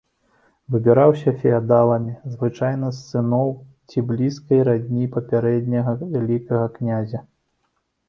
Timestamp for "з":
2.97-3.05